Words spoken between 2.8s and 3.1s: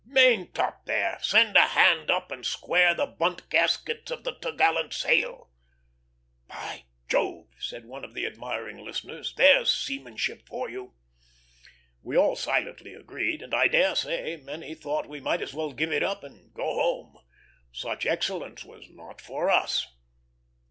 the